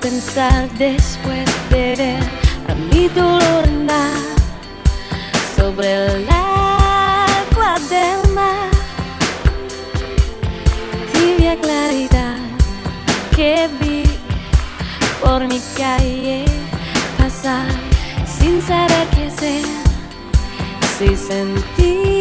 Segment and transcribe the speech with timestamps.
[0.00, 2.18] después de ver
[2.68, 4.12] a mi dolor andar
[5.56, 8.70] sobre el agua del mar.
[11.12, 12.38] Tibia claridad
[13.36, 14.02] que vi
[15.22, 16.44] por mi calle
[17.16, 17.68] pasar
[18.26, 19.64] sin saber qué hacer,
[20.98, 22.13] si sentir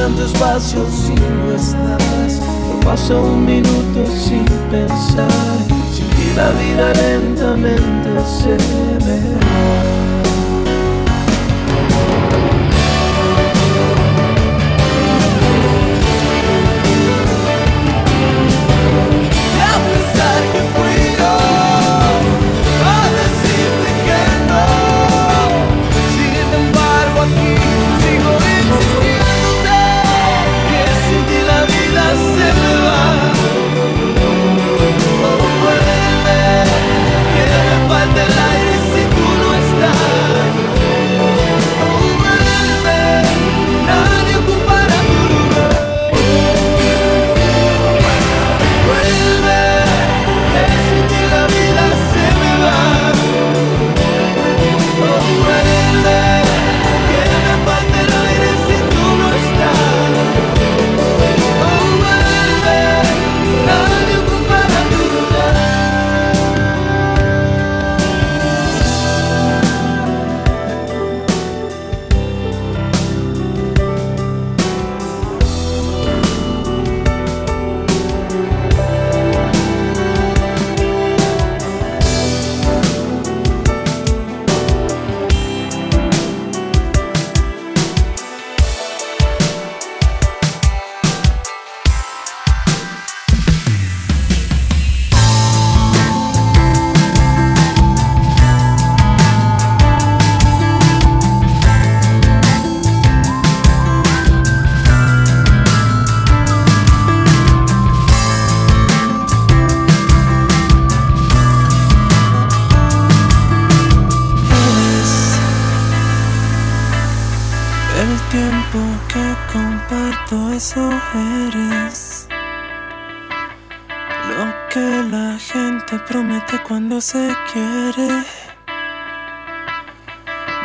[0.00, 2.40] tanto espacio si no estás.
[2.40, 5.28] No pasa un minuto sin pensar,
[5.92, 8.56] sin ti la vida lentamente se
[9.04, 9.79] me va.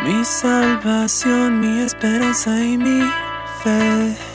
[0.06, 3.02] mi salvación, mi esperanza y mi
[3.64, 4.35] fe.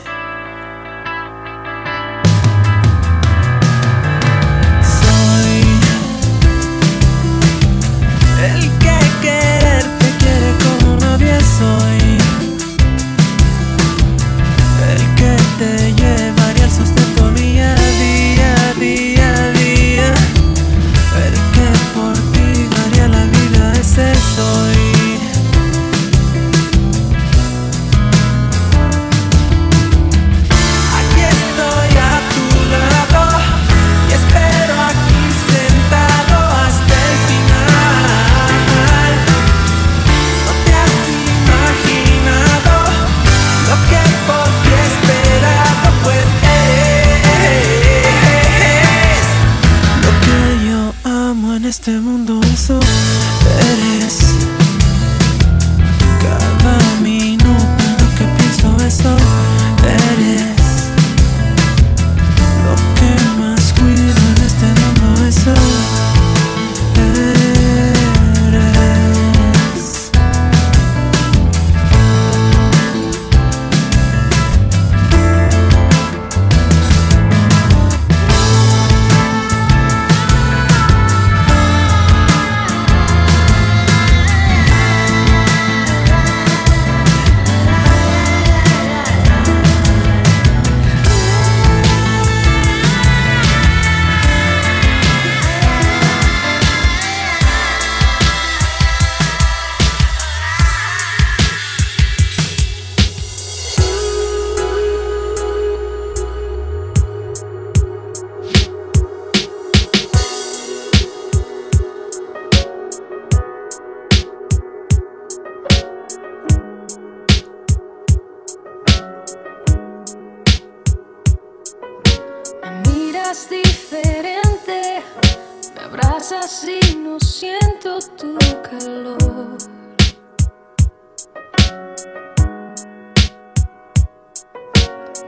[127.03, 129.57] no siento tu calor.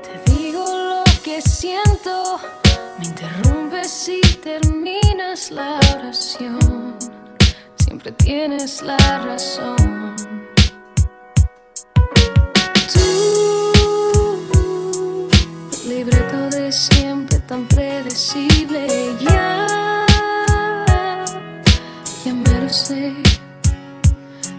[0.02, 2.40] Te digo lo que siento,
[3.00, 6.96] me interrumpes y terminas la oración.
[7.76, 10.16] Siempre tienes la razón.
[12.94, 13.74] Tú,
[15.88, 19.53] libreto de siempre tan predecible, ya.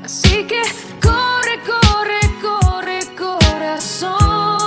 [0.03, 0.63] Así que
[1.01, 4.59] corre, corre, corre, corazón.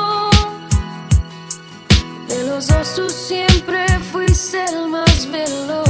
[2.29, 5.86] De los dos siempre fuiste el más veloz.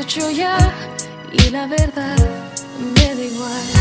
[0.00, 0.56] hecho ya
[1.32, 2.16] y la verdad
[2.94, 3.77] me da igual.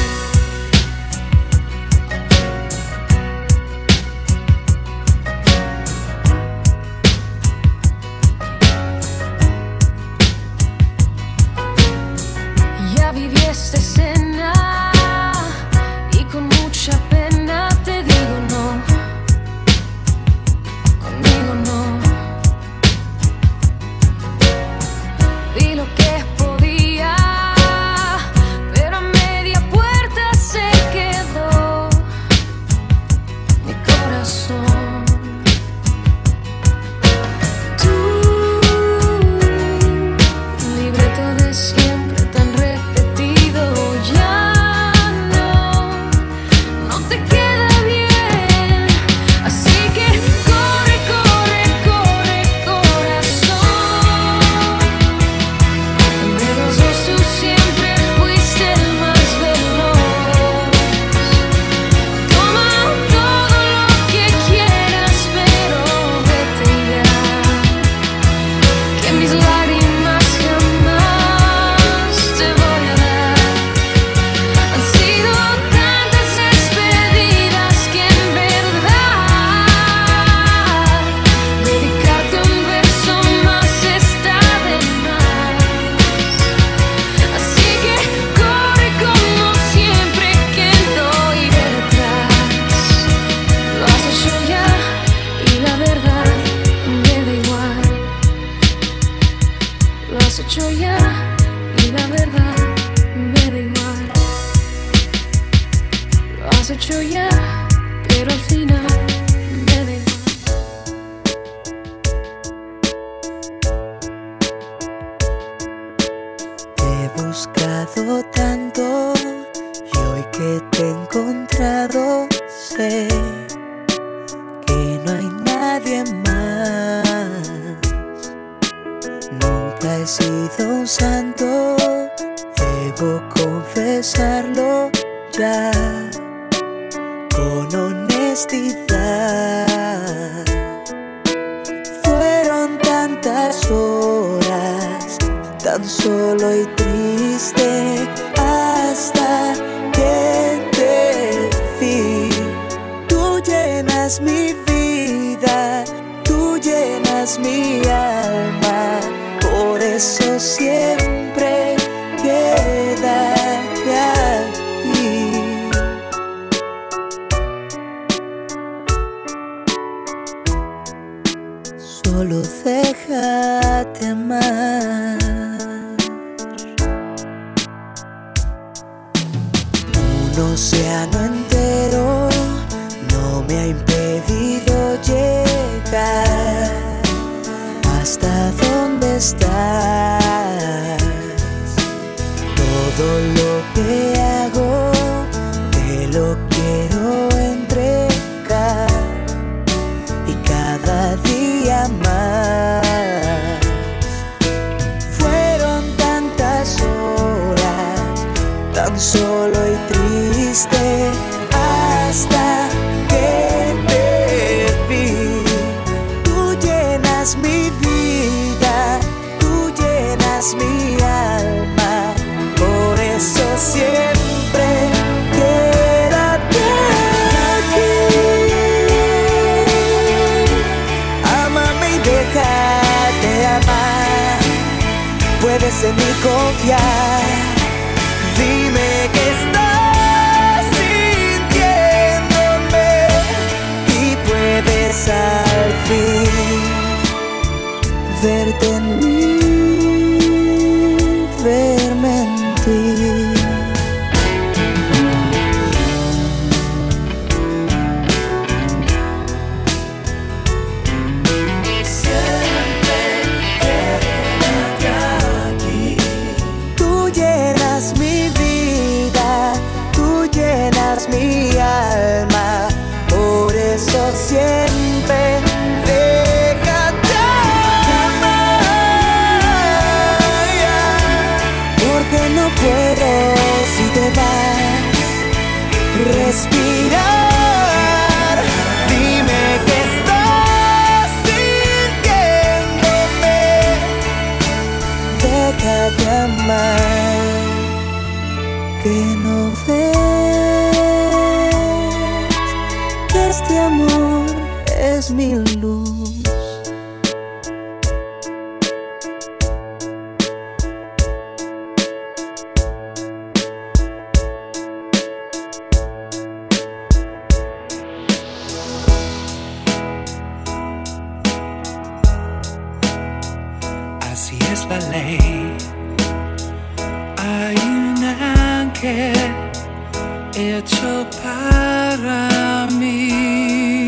[331.50, 333.88] Para mí.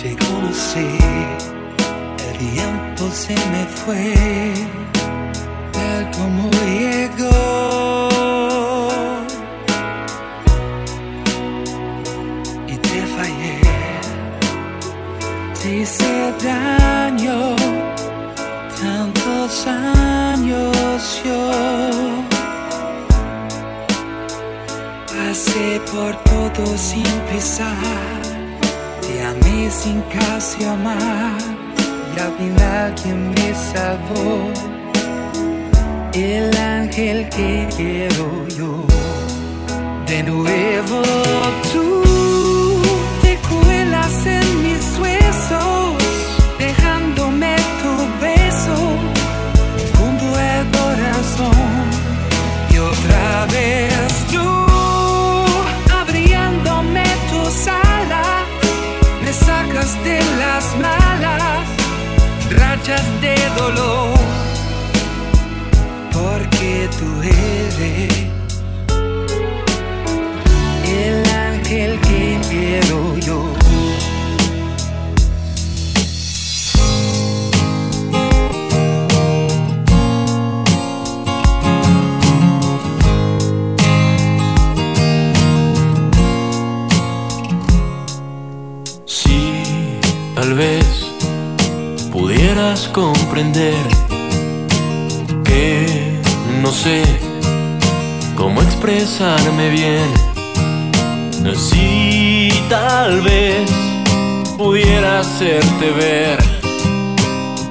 [0.00, 0.90] Te conocí,
[2.26, 4.14] el tiempo se me fue,
[5.72, 8.08] tal como llegó.
[12.66, 13.64] Y te fallé
[15.64, 17.56] te hice daño
[18.82, 21.93] tantos años yo
[25.92, 28.22] por todo sin pisar
[29.00, 31.38] te amé sin casi amar.
[32.16, 34.50] Y al final quien me salvó.
[36.12, 38.84] El ángel que quiero yo.
[40.06, 41.02] De nuevo
[41.72, 42.02] tú
[43.22, 45.83] te cuelas en mis huesos,
[63.24, 64.18] de dolor,
[66.12, 68.12] porque tú eres
[71.02, 73.40] el ángel que quiero yo.
[90.34, 90.93] Tal vez
[92.54, 93.74] pudieras comprender
[95.44, 96.20] que
[96.62, 97.02] no sé
[98.36, 100.08] cómo expresarme bien.
[101.56, 103.68] Si tal vez
[104.56, 106.38] pudiera hacerte ver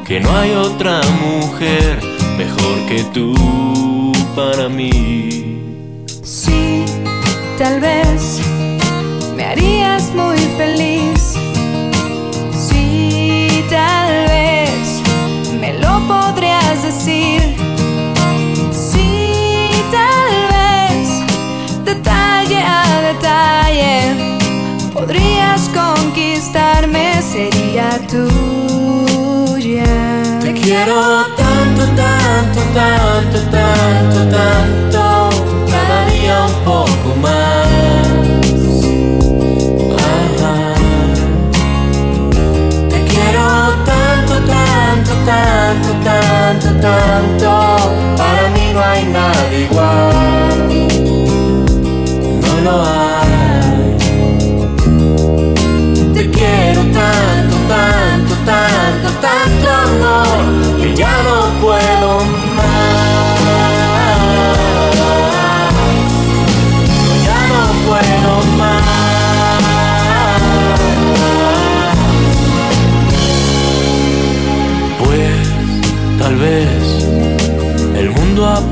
[0.06, 2.02] que no hay otra mujer
[2.38, 6.04] mejor que tú para mí.
[6.24, 6.84] Sí,
[7.58, 8.42] tal vez
[9.38, 11.36] me harías muy feliz.
[12.52, 13.64] Sí,
[17.04, 17.42] decir.
[18.72, 21.08] Sí, tal vez
[21.84, 23.96] detalle a detalle
[24.94, 29.86] podrías conquistarme, sería tuya.
[30.42, 34.83] Te quiero tanto, tanto, tanto, tanto, tanto,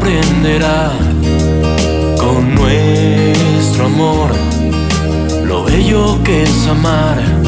[0.01, 0.91] mundo aprenderá
[2.19, 4.31] con nuestro amor
[5.45, 7.40] lo bello que es amar.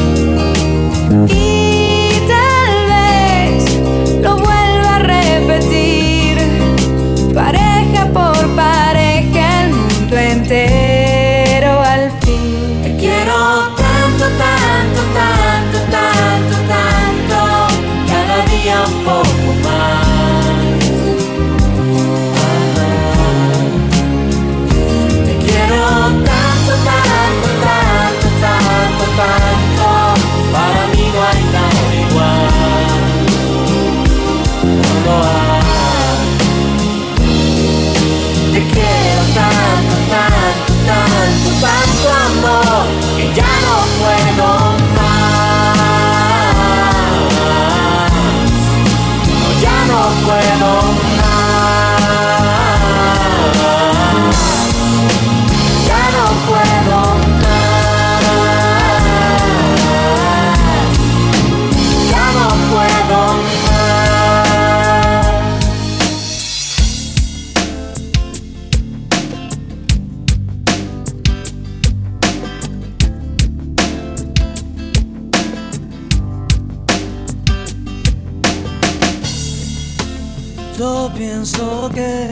[81.26, 82.28] Pienso que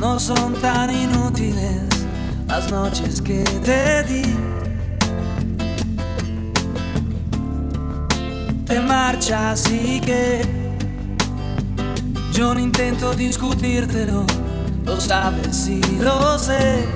[0.00, 1.82] no son tan inútiles
[2.48, 4.22] las noches que te di.
[8.64, 10.40] Te marchas y que
[12.32, 14.24] yo no intento discutírtelo,
[14.86, 16.86] lo sabes y lo sé.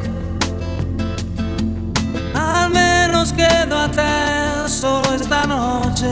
[2.34, 6.10] Al menos quédate solo esta noche.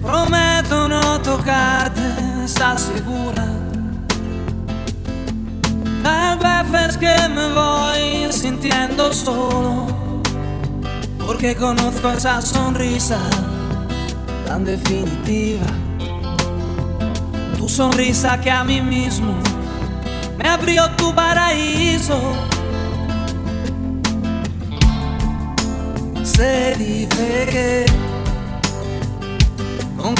[0.00, 2.02] Prometo no tocarte,
[2.44, 3.46] ¿estás segura?
[6.04, 9.86] Hay veces que me voy sintiendo solo,
[11.24, 13.18] porque conozco esa sonrisa
[14.46, 15.66] tan definitiva.
[17.58, 19.34] Tu sonrisa que a mí mismo
[20.38, 22.18] me abrió tu paraíso.
[26.22, 28.05] Se dice que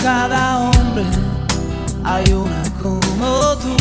[0.02, 1.04] cada hombre
[2.04, 3.76] hay una como tú.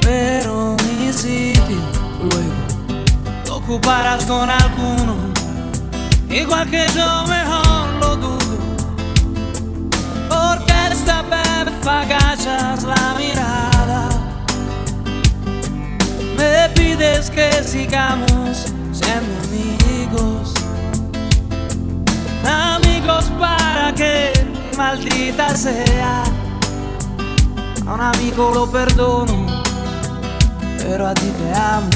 [0.00, 1.78] Pero mi sitio
[2.20, 2.62] luego
[3.46, 5.14] lo ocuparás con alguno,
[6.28, 8.56] igual que yo mejor lo dudo.
[10.28, 14.08] Porque esta vez agachas la mirada,
[16.36, 20.61] me pides que sigamos siendo amigos.
[22.44, 24.32] Amigos para que
[24.76, 26.22] maldita sea.
[27.86, 29.46] A un amigo lo perdono,
[30.78, 31.90] pero a ti te amo.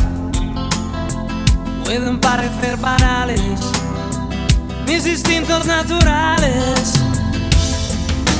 [1.84, 3.60] Pueden parecer banales
[4.86, 6.94] mis instintos naturales.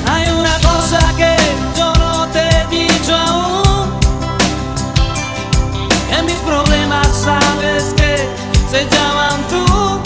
[0.09, 1.37] Hay una cosa que
[1.77, 3.91] yo no te he dicho aún.
[6.17, 8.29] En mis problemas sabes que
[8.71, 10.06] se llaman tú.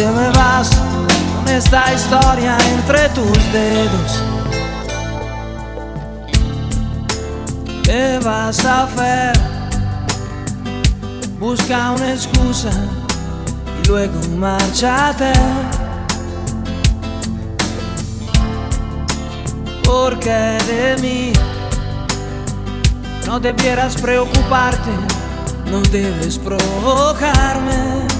[0.00, 0.70] te me vas
[1.36, 4.22] con esta historia entre tus dedos.
[7.82, 9.38] ¿Qué vas a hacer?
[11.38, 12.70] Busca una excusa
[13.82, 15.32] y luego márchate.
[19.84, 21.32] Porque de mí
[23.26, 24.92] no debieras preocuparte,
[25.70, 28.19] no debes provocarme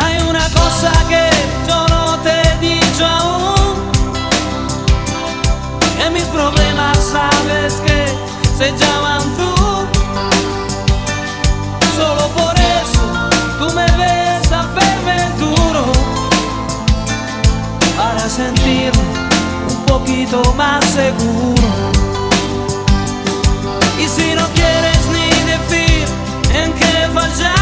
[0.00, 1.28] Hay una cosa que
[1.68, 3.74] yo no te he dicho aún.
[6.04, 8.06] En mis problemas sabes que
[8.56, 9.52] se llaman tú.
[11.96, 13.04] Solo por eso
[13.58, 14.62] tú me ves a
[15.38, 15.84] duro
[17.96, 19.02] para sentirme
[19.68, 21.68] un poquito más seguro.
[23.98, 26.06] Y si no quieres ni decir
[26.54, 27.61] en qué he fallado,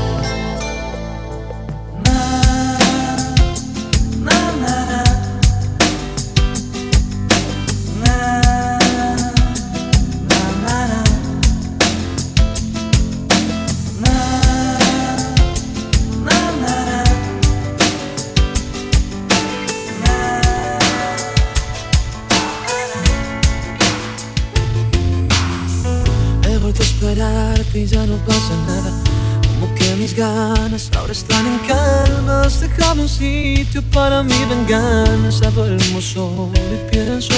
[33.81, 35.49] Sitio para mi venganza.
[35.51, 37.33] Duermo solo y pienso.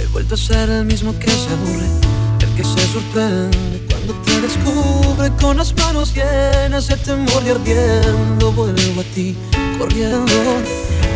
[0.00, 1.88] He vuelto a ser el mismo que se aburre.
[2.40, 8.52] El que se sorprende cuando te descubre con las manos llenas de temor y ardiendo.
[8.52, 9.36] Vuelvo a ti
[9.78, 10.32] corriendo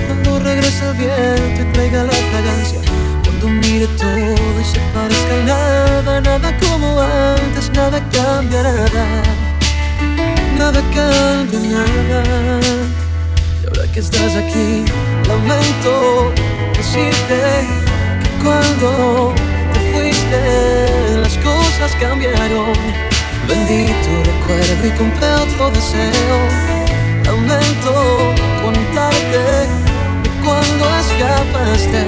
[0.07, 2.81] cuando regresa el viento y traiga la fragancia.
[3.25, 9.23] Cuando mire todo y se parezca nada, nada como antes, nada cambia nada.
[10.59, 13.02] Nada cambia nada.
[13.93, 14.85] Que estás aquí,
[15.29, 16.33] lamento
[16.75, 17.41] decirte
[18.23, 19.35] que cuando
[19.75, 22.73] te fuiste, las cosas cambiaron.
[23.47, 26.39] Bendito recuerdo y compré otro deseo.
[27.27, 27.93] Lamento
[28.63, 29.45] contarte
[30.23, 32.07] que cuando escapaste,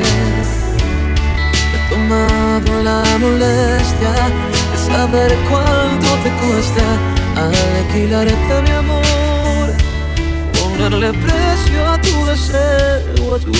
[1.74, 4.14] he tomado la molestia
[4.72, 6.86] de saber cuánto te cuesta
[7.36, 8.83] alquilarte mi amor,
[10.76, 13.52] ponerle precio a tu deseo, a tu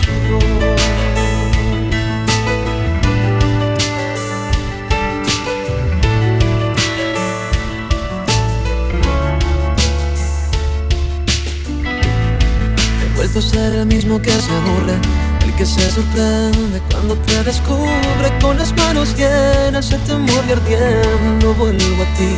[0.00, 0.76] sudor.
[13.02, 14.96] He vuelto a ser el mismo que se aburre,
[15.44, 21.54] el que se sorprende cuando te descubre con las manos llenas de temor y ardiendo.
[21.54, 22.30] Vuelvo a ti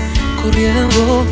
[0.43, 1.27] corriendo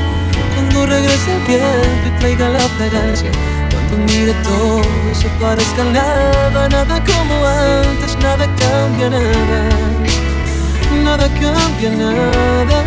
[0.78, 3.30] cuando regrese el viento y traiga la fragancia.
[3.70, 9.68] Cuando mire todo y se parezca nada, nada como antes, nada cambia nada,
[11.04, 12.84] nada cambia nada.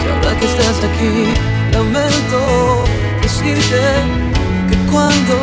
[0.00, 1.34] Si ahora que estás aquí,
[1.72, 2.84] lamento
[3.22, 3.80] decirte
[4.70, 5.36] que cuando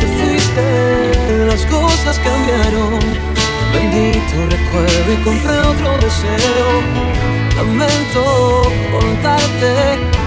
[0.00, 2.98] te fuiste las cosas cambiaron.
[3.72, 6.68] Bendito recuerdo y compré otro deseo.
[7.56, 10.17] Lamento contarte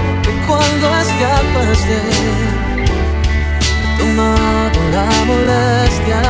[0.48, 1.98] cuando escapaste
[2.78, 6.22] he tomado la molestia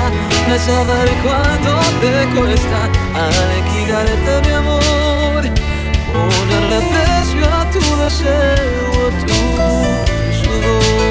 [0.50, 2.80] de saber cuánto te cuesta
[3.16, 5.42] alquilarte mi amor,
[6.14, 9.38] ponerle precio a tu deseo, a tu
[10.40, 11.11] sudor.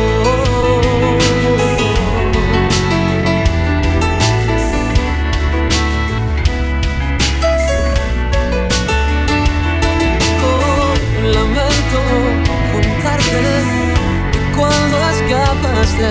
[15.90, 16.08] Escapaste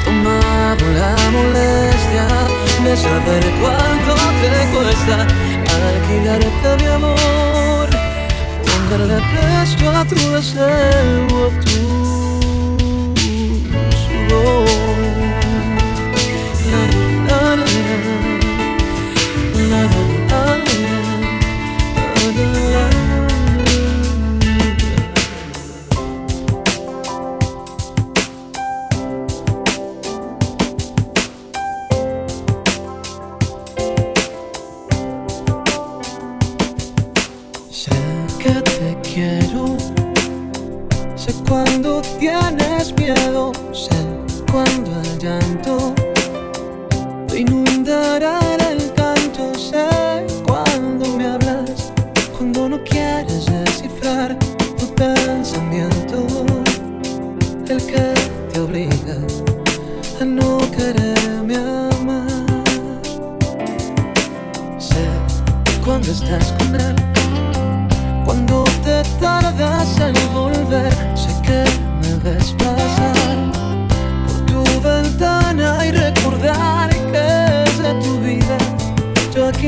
[0.00, 2.26] he tomado la molestia
[2.84, 5.16] de saber cuánto te cuesta
[5.76, 7.88] alquilarte mi amor,
[8.66, 11.80] ponerle precio a tu deseo, a tu
[14.02, 14.66] sudor.
[17.28, 17.56] La, la.
[17.56, 18.35] La,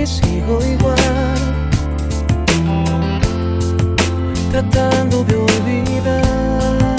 [0.06, 0.96] Sigo igual,
[4.50, 6.96] tratando de olvidar,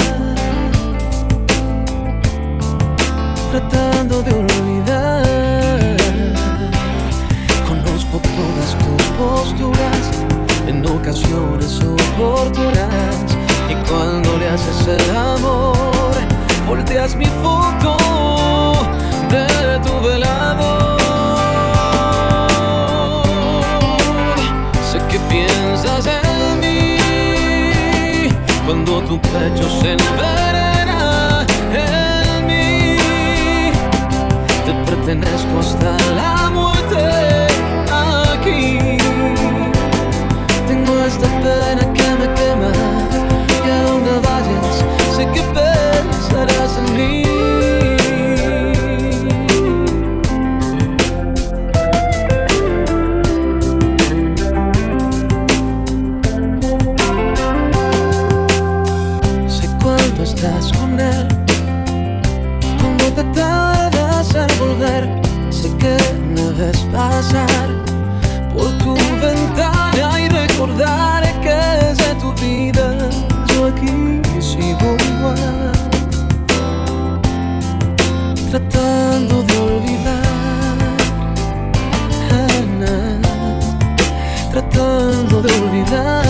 [3.51, 5.97] tratando de olvidar.
[7.67, 10.05] Conozco todas tus posturas
[10.67, 13.15] en ocasiones oportunas
[13.69, 16.13] y cuando le haces el amor
[16.67, 17.78] volteas mi foto
[29.19, 32.97] pecho se envenena en mí.
[34.65, 36.38] Te pertenezco hasta la
[84.79, 86.28] tratando de olvidar.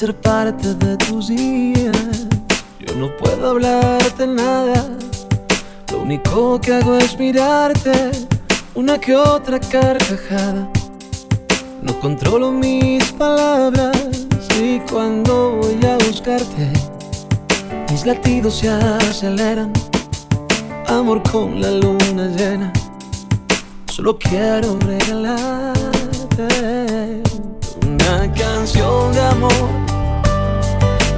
[0.00, 2.26] Ser parte de tus días.
[2.78, 4.86] Yo no puedo hablarte nada.
[5.92, 7.92] Lo único que hago es mirarte
[8.74, 10.66] una que otra carcajada.
[11.82, 13.94] No controlo mis palabras
[14.58, 16.72] y cuando voy a buscarte,
[17.90, 19.70] mis latidos se aceleran.
[20.86, 22.72] Amor con la luna llena,
[23.92, 26.48] solo quiero regalarte
[27.86, 29.69] una canción de amor.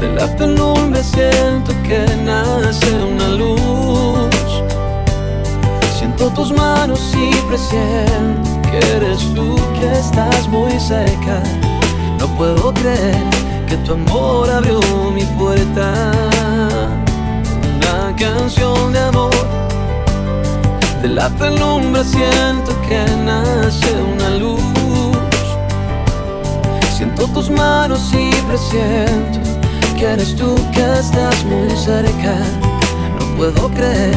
[0.03, 4.34] De la penumbra siento que nace una luz.
[5.96, 11.40] Siento tus manos y presiento que eres tú que estás muy cerca.
[12.18, 13.22] No puedo creer
[13.68, 14.80] que tu amor abrió
[15.14, 16.11] mi puerta.
[17.76, 19.46] Una canción de amor.
[21.00, 24.61] De la penumbra siento que nace una luz.
[26.96, 29.41] Siento tus manos y presiento
[30.03, 32.34] que eres tú que estás muy cerca.
[33.20, 34.16] No puedo creer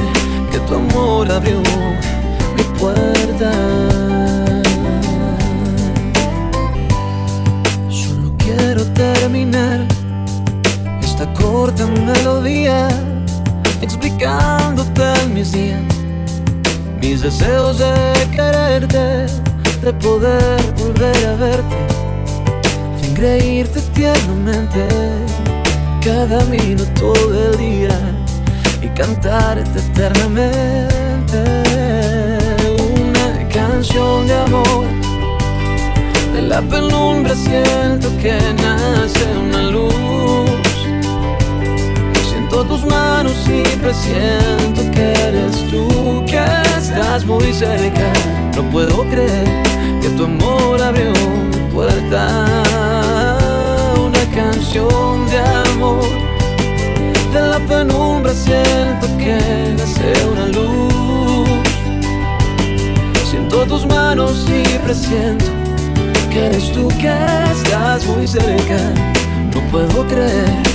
[0.51, 1.59] que tu amor abrió
[2.57, 3.51] mi puerta.
[7.87, 9.85] Solo quiero terminar
[11.03, 12.87] esta corta melodía
[13.81, 15.03] explicándote
[15.35, 15.83] mis días,
[16.99, 17.93] mis deseos de
[18.35, 19.27] quererte,
[19.83, 21.77] de poder volver a verte,
[22.99, 25.34] sin reírte tiernamente
[26.05, 27.99] cada minuto del día
[28.79, 31.43] y cantarte eternamente
[32.79, 34.85] una canción de amor.
[36.35, 39.95] De la penumbra siento que nace una luz.
[42.29, 46.45] Siento tus manos y presiento que eres tú que
[46.77, 48.13] estás muy cerca.
[48.55, 49.63] No puedo creer
[50.03, 51.11] que tu amor abrió
[51.51, 52.45] mi puerta.
[53.15, 53.24] Una
[54.35, 55.39] canción de
[55.71, 56.03] amor
[57.33, 59.37] de la penumbra siento que
[59.77, 61.49] nace una luz.
[63.29, 65.45] Siento tus manos y presiento
[66.29, 67.13] que eres tú que
[67.51, 68.77] estás muy cerca.
[69.53, 70.74] No puedo creer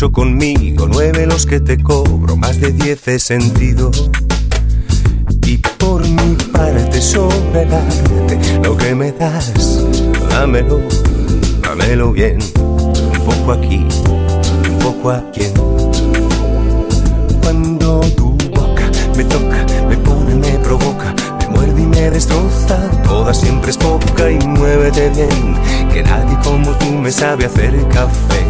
[0.00, 3.90] ocho conmigo, nueve los que te cobro, más de diez he sentido.
[5.44, 9.52] Y por mi parte sobre el arte, lo que me das,
[10.30, 10.80] dámelo,
[11.62, 12.38] dámelo bien.
[12.56, 13.86] Un poco aquí,
[14.70, 15.42] un poco aquí.
[17.42, 22.90] Cuando tu boca me toca, me pone, me provoca, me muerde y me destroza.
[23.04, 25.58] Toda siempre es poca y muévete bien,
[25.92, 28.40] que nadie como tú me sabe hacer café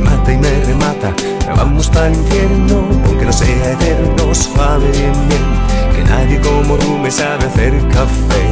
[0.00, 1.14] mata y me remata.
[1.16, 5.94] Pero vamos para el infierno, aunque no sea eterno, suave bien, bien.
[5.94, 8.44] Que nadie como tú me sabe hacer café.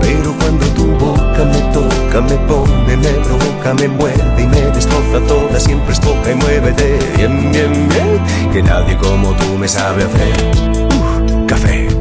[0.00, 5.20] Pero cuando tu boca me toca, me pone, me provoca, me muerde y me destroza
[5.28, 8.52] toda, siempre es poca y muévete bien, bien, bien.
[8.52, 11.99] Que nadie como tú me sabe hacer café.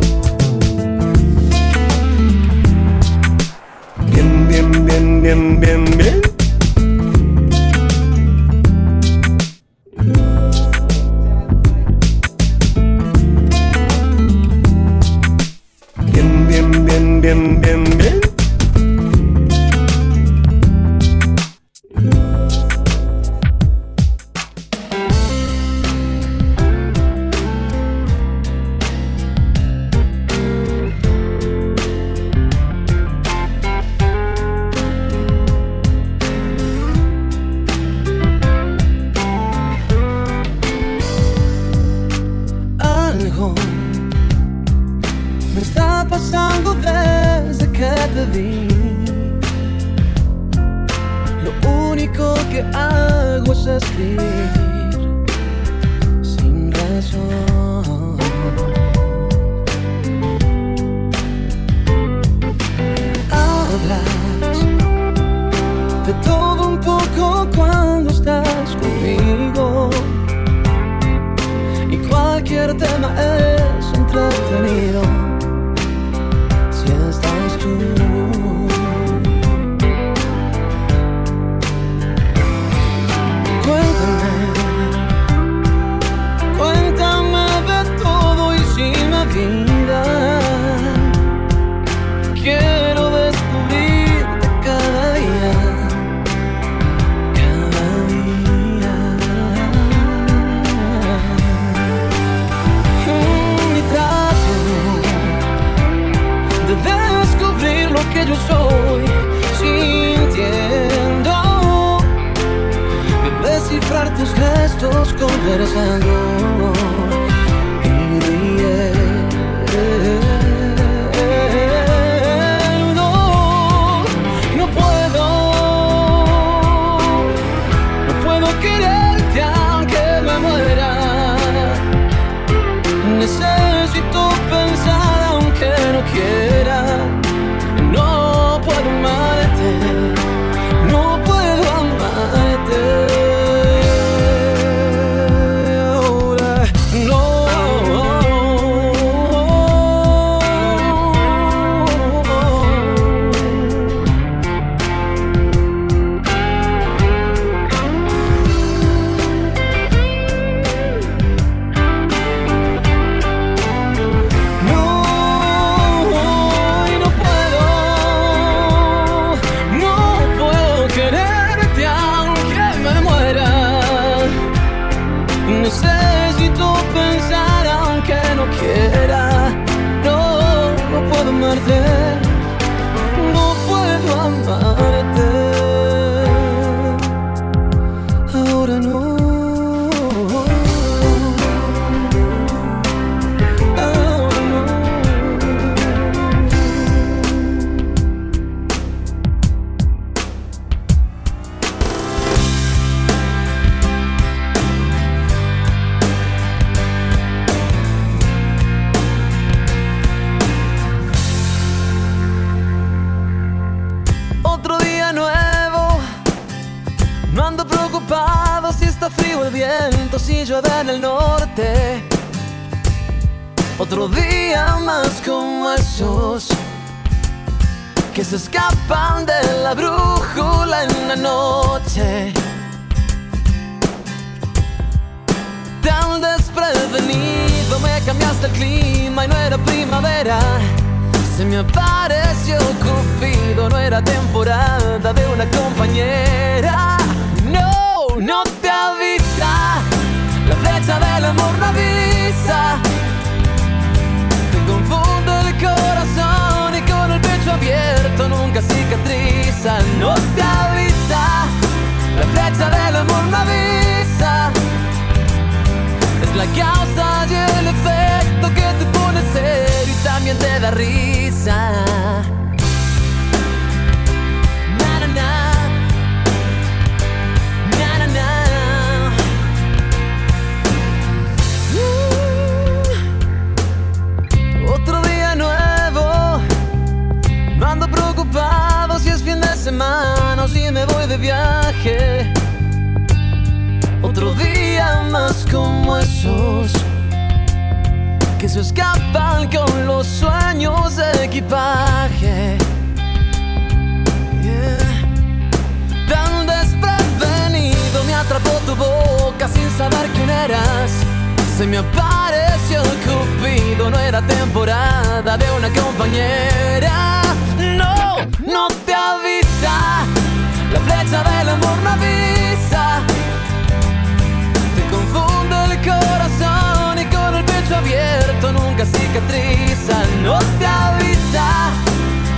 [328.92, 331.48] cicatriza no te avisa,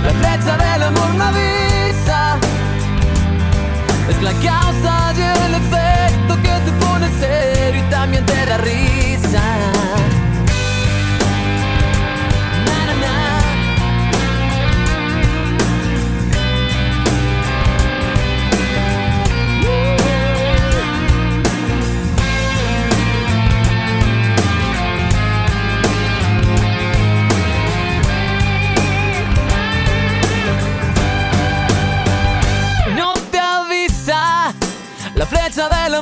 [0.04, 2.38] la flecha del amor no avisa,
[4.08, 8.91] es la causa y el efecto que te pone serio y también te da risa.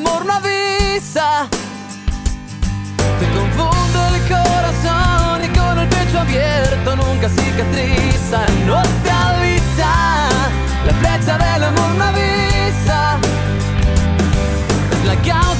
[0.01, 1.49] amor no avisa.
[3.19, 8.41] Te confunde el corazón y con el pecho abierto nunca cicatriza.
[8.67, 9.93] No te avisa,
[10.87, 13.19] la flecha del amor no avisa.
[14.93, 15.60] Es la causa.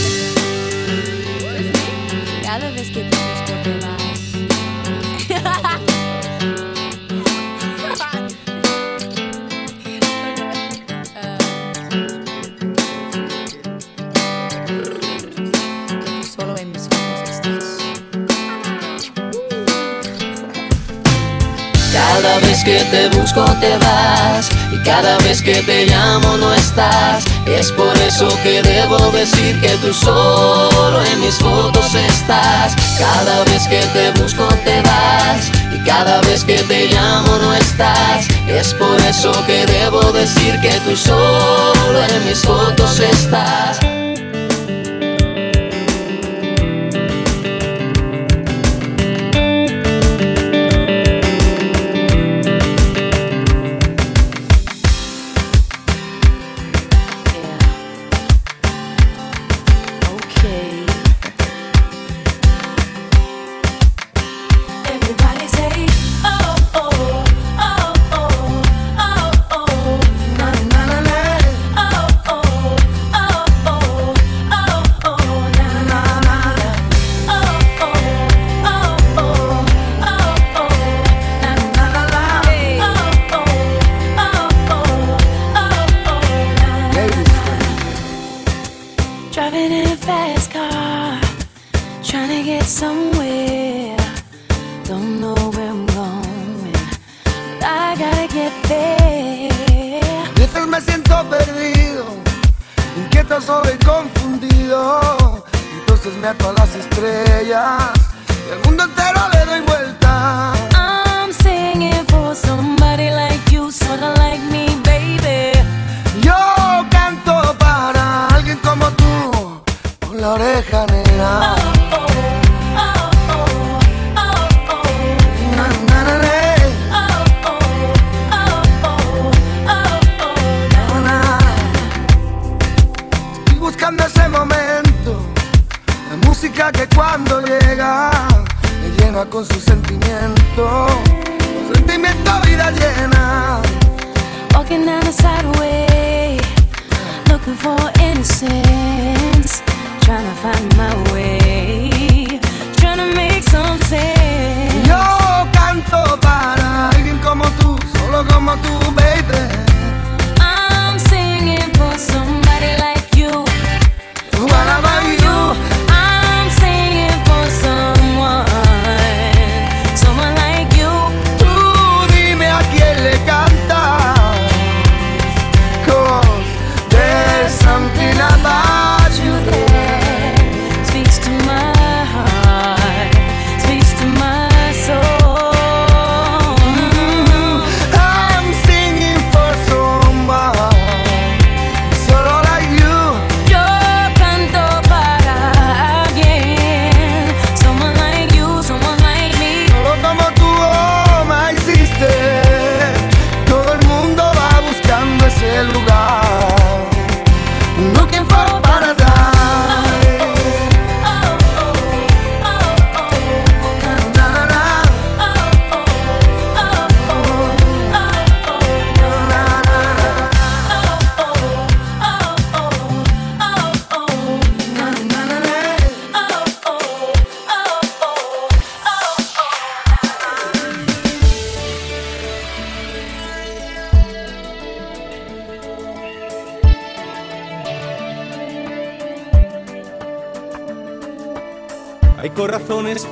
[22.91, 27.23] Te busco te vas y cada vez que te llamo no estás.
[27.45, 32.75] Es por eso que debo decir que tú solo en mis fotos estás.
[32.99, 38.27] Cada vez que te busco te vas y cada vez que te llamo no estás.
[38.47, 43.79] Es por eso que debo decir que tú solo en mis fotos estás.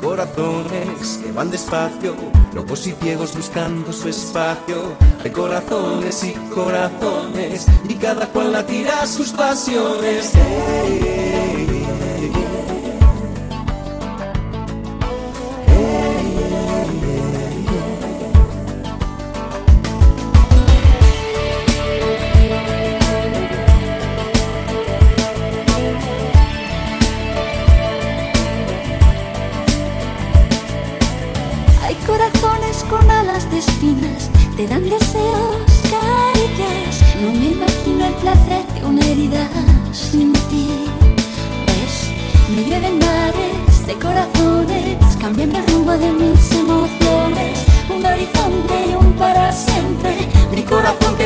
[0.00, 2.14] Corazones que van despacio,
[2.54, 4.96] locos y ciegos buscando su espacio.
[5.24, 10.32] Hay corazones y corazones, y cada cual la tira a sus pasiones.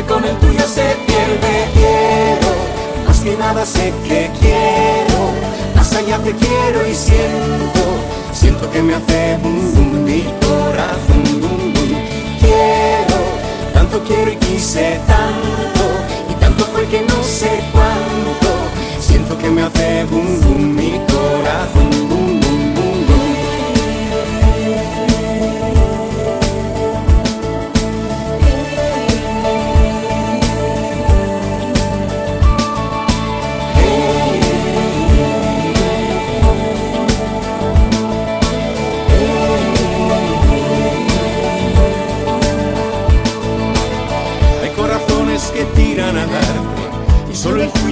[0.08, 1.68] Con el tuyo se pierde.
[1.74, 2.52] Quiero,
[3.06, 5.32] más que nada sé que quiero.
[5.74, 7.80] Más allá te quiero y siento.
[8.32, 11.90] Siento que me hace bum bum mi corazón bum bum.
[12.40, 13.18] Quiero,
[13.72, 15.84] tanto quiero y quise tanto.
[16.30, 18.48] Y tanto fue que no sé cuánto.
[19.00, 22.01] Siento que me hace bum bum mi corazón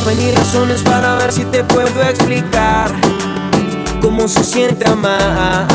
[0.00, 2.92] Inventarme mil razones para ver si te puedo explicar
[4.00, 5.66] cómo se siente amar.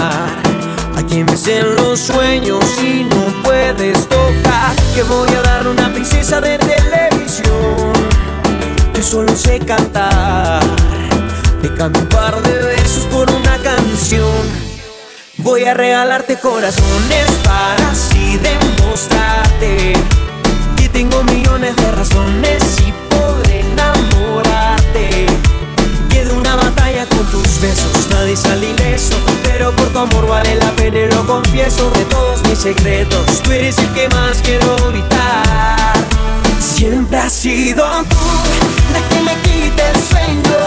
[0.96, 4.76] A quien ves en los sueños y no puedes tocar.
[4.94, 7.94] Que voy a darle una princesa de televisión
[8.94, 10.62] que solo sé cantar.
[11.62, 14.66] Te cambio un par de versos por una canción.
[15.38, 19.94] Voy a regalarte corazones para así demostrarte
[20.78, 22.95] que tengo millones de razones y
[27.06, 31.26] con tus besos nadie sale ileso, pero por tu amor vale la pena y lo
[31.26, 33.42] confieso de todos mis secretos.
[33.44, 35.94] Tú eres el que más quiero gritar.
[36.60, 38.26] Siempre has sido tú
[38.94, 40.60] la que me quita el sueño.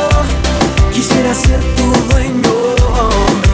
[0.93, 2.53] Quisiera ser tu dueño.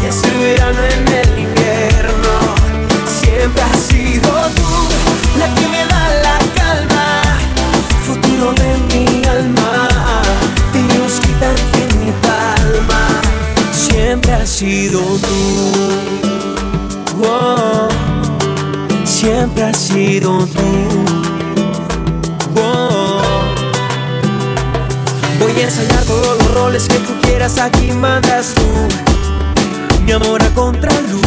[0.03, 2.33] y el verano en el invierno.
[3.21, 7.23] Siempre has sido tú la que me da la calma,
[8.07, 9.84] futuro de mi alma.
[14.55, 15.73] Sido tú.
[17.27, 17.89] Oh,
[19.05, 21.05] siempre has sido tú.
[22.63, 23.21] Oh.
[25.41, 28.63] Voy a ensayar todos los roles que tú quieras, aquí mandas tú.
[30.05, 31.21] Mi amor a contraluz.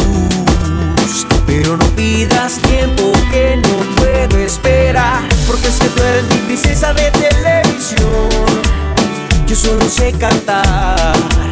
[1.46, 5.20] Pero no pidas tiempo que no puedo esperar.
[5.46, 8.30] Porque es que tú eres mi princesa de televisión.
[9.46, 11.47] Yo solo sé cantar.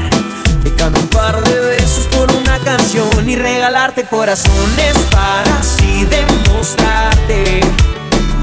[0.77, 7.61] Canto un par de besos por una canción y regalarte corazones para así demostrarte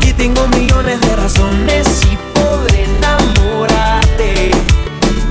[0.01, 4.51] que tengo millones de razones y poder enamorarte.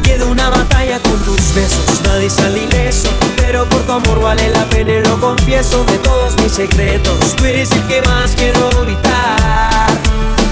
[0.03, 4.65] Queda una batalla con tus besos, nadie sale ileso, pero por tu amor vale la
[4.66, 7.35] pena y lo confieso de todos mis secretos.
[7.37, 9.91] Tú eres el que más quiero gritar.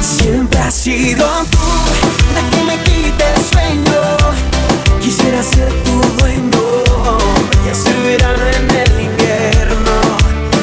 [0.02, 1.58] Siempre has sido tú
[2.34, 4.49] la que me quita el sueño.
[5.30, 6.00] Quisiera ser tu
[7.64, 9.92] y hacer verano en el invierno.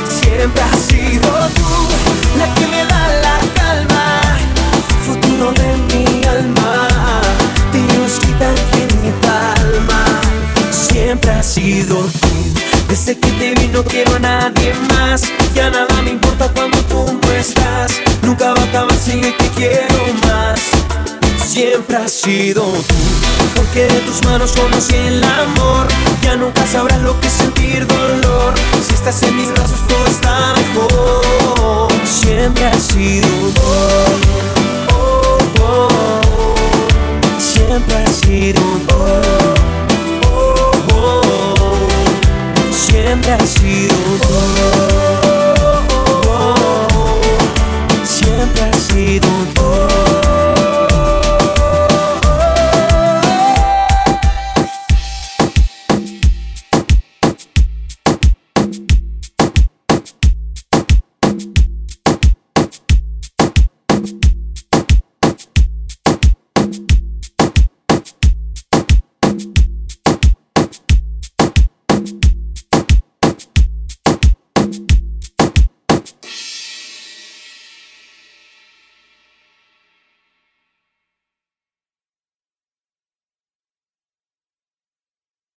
[0.09, 4.19] Siempre has sido tú la que me da la calma,
[5.05, 6.87] futuro de mi alma.
[7.71, 10.03] Dios quitarte en mi palma.
[10.71, 12.27] Siempre has sido tú.
[12.89, 15.21] Desde que te vi no quiero a nadie más.
[15.55, 17.93] Ya nada me importa cuando tú no estás.
[18.21, 20.06] Nunca va a acabar el que quiero más
[21.57, 22.95] siempre has sido tú.
[23.55, 25.87] Porque de tus manos conocí el amor.
[26.21, 28.53] Ya nunca sabrás lo que es sentir dolor.
[28.87, 31.91] Si estás en mis brazos todo está mejor.
[32.05, 33.27] Siempre has sido.
[33.59, 34.05] Oh,
[34.91, 36.55] oh, oh.
[37.39, 38.95] Siempre has sido tú.
[42.71, 44.29] Siempre has sido tú.
[48.05, 49.27] Siempre has sido